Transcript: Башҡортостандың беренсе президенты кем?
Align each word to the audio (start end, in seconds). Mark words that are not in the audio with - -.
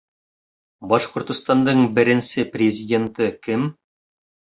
Башҡортостандың 0.93 1.85
беренсе 2.01 2.49
президенты 2.57 3.33
кем? 3.49 3.73